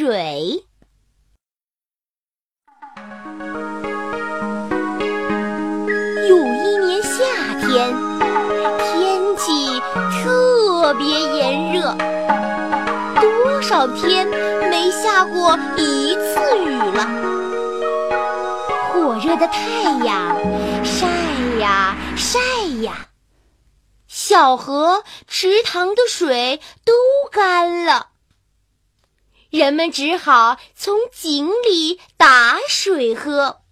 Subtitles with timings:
[0.00, 0.64] 水。
[6.26, 7.22] 有一年夏
[7.60, 7.94] 天，
[8.78, 9.78] 天气
[10.22, 11.94] 特别炎热，
[13.20, 14.26] 多少天
[14.70, 17.06] 没下过一次雨了。
[18.94, 20.34] 火热的太阳
[20.82, 21.06] 晒
[21.60, 22.38] 呀晒
[22.80, 23.08] 呀，
[24.08, 26.94] 小河、池塘的水都
[27.30, 28.06] 干了。
[29.50, 33.62] 人们只好从井里打水喝。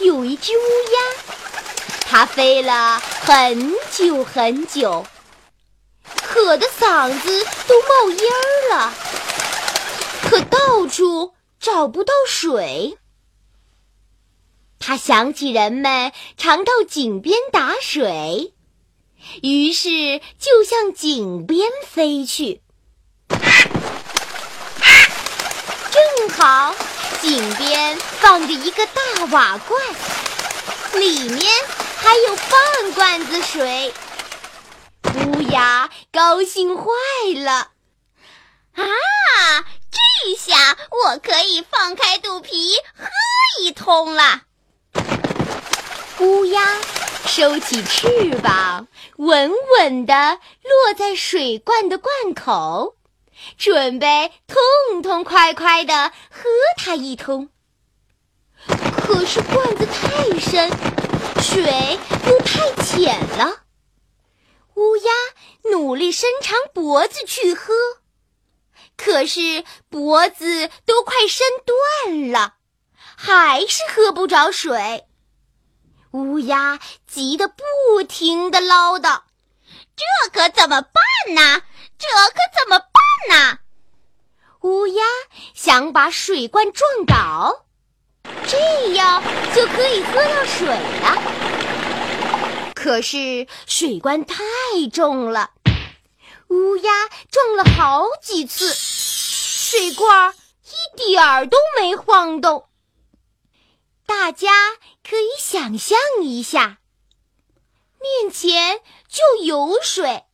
[0.00, 1.34] 有一只乌鸦，
[2.06, 5.06] 它飞了很久很久，
[6.22, 8.32] 渴得嗓子都冒烟
[8.70, 8.94] 了，
[10.22, 12.96] 可到处找不到水。
[14.78, 18.54] 它想起人们常到井边打水，
[19.42, 22.62] 于是就向井边飞去。
[26.46, 26.74] 好，
[27.22, 29.00] 井边放着一个大
[29.30, 29.82] 瓦罐，
[30.92, 31.50] 里面
[31.96, 33.94] 还有半罐子水。
[35.24, 36.84] 乌鸦高兴坏
[37.36, 37.68] 了，
[38.74, 38.84] 啊，
[39.90, 43.06] 这下我可以放开肚皮喝
[43.62, 44.42] 一通了。
[46.18, 46.76] 乌鸦
[47.24, 52.96] 收起翅膀，稳稳地落在水罐的罐口。
[53.56, 56.44] 准备痛痛快快地喝
[56.76, 57.50] 它一通，
[58.66, 60.70] 可是罐子太深，
[61.42, 63.62] 水又太浅了。
[64.74, 65.12] 乌鸦
[65.70, 67.72] 努力伸长脖子去喝，
[68.96, 72.54] 可是脖子都快伸断了，
[73.16, 75.04] 还是喝不着水。
[76.12, 79.22] 乌鸦急得不停地唠叨
[79.96, 81.62] ：“这可怎么办呢？
[81.98, 82.80] 这可怎么？”
[83.28, 83.58] 那，
[84.60, 85.02] 乌鸦
[85.54, 87.66] 想把水罐撞倒，
[88.46, 89.22] 这样
[89.54, 92.72] 就可以喝到水了。
[92.74, 94.44] 可是水罐太
[94.92, 95.50] 重了，
[96.48, 96.92] 乌鸦
[97.30, 100.34] 撞了好几次，水罐
[100.64, 102.68] 一点儿都没晃动。
[104.06, 104.50] 大家
[105.02, 106.78] 可以想象一下，
[108.00, 110.24] 面前就有水，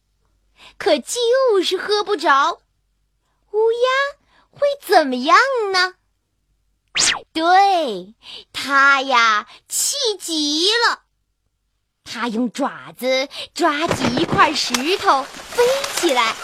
[0.76, 2.60] 可就是喝不着。
[3.52, 3.88] 乌鸦
[4.50, 5.36] 会怎么样
[5.72, 5.94] 呢？
[7.32, 8.14] 对，
[8.52, 11.02] 它呀，气急了。
[12.04, 15.64] 它用爪子抓起一块石头，飞
[15.96, 16.34] 起来，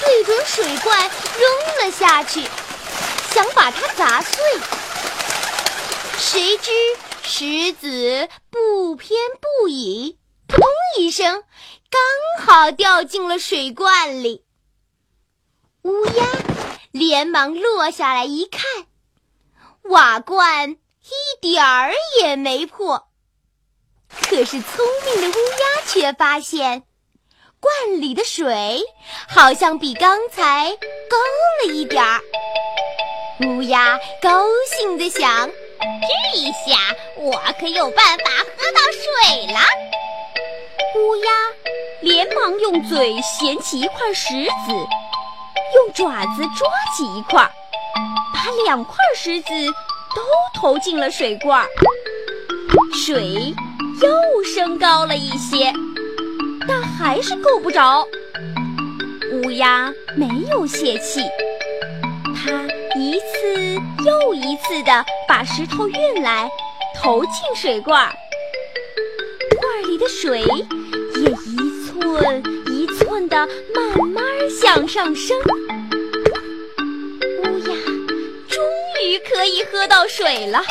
[0.00, 2.42] 对准水罐扔了下去，
[3.32, 4.40] 想把它砸碎。
[6.18, 6.70] 谁知
[7.22, 11.42] 石子不偏不倚，扑通一声，
[11.90, 14.44] 刚好掉进了水罐里。
[15.88, 16.26] 乌鸦
[16.90, 18.62] 连忙落下来一看，
[19.84, 23.08] 瓦罐一点儿也没破。
[24.28, 26.82] 可是聪明的乌鸦却发现，
[27.58, 28.82] 罐里的水
[29.30, 30.76] 好像比刚才
[31.08, 31.16] 高
[31.64, 32.20] 了一点儿。
[33.46, 35.48] 乌鸦高兴地想
[35.80, 38.24] ：“这下我可有办法
[38.58, 39.60] 喝到水了。”
[41.00, 41.30] 乌鸦
[42.02, 45.07] 连忙用嘴衔起一块石子。
[45.74, 47.50] 用爪子抓起一块，
[48.32, 49.48] 把两块石子
[50.14, 50.22] 都
[50.60, 51.66] 投进了水罐，
[52.94, 53.54] 水
[54.00, 55.72] 又升高了一些，
[56.66, 58.06] 但还是够不着。
[59.32, 61.20] 乌鸦没有泄气，
[62.34, 62.52] 它
[62.98, 63.74] 一次
[64.04, 66.48] 又一次地把石头运来，
[66.96, 68.10] 投进水罐，
[69.60, 72.42] 罐里的水也一寸
[73.18, 75.36] 一寸地慢慢向上升。
[77.42, 77.74] 乌鸦
[78.48, 78.64] 终
[79.04, 80.62] 于可以喝到水了。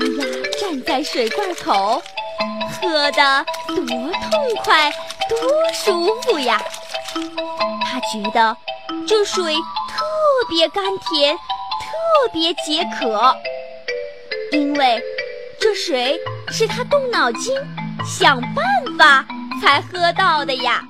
[0.00, 0.24] 乌鸦
[0.58, 2.02] 站在水罐口，
[2.80, 4.10] 喝得多痛
[4.64, 4.90] 快，
[5.28, 5.38] 多
[5.74, 6.58] 舒服呀！
[7.84, 8.56] 他觉得
[9.06, 10.02] 这水特
[10.48, 13.36] 别甘甜，特别解渴，
[14.52, 15.02] 因为
[15.60, 16.18] 这水
[16.48, 17.54] 是他动脑筋
[18.06, 18.64] 想办
[18.96, 19.26] 法
[19.60, 20.82] 才喝到的呀。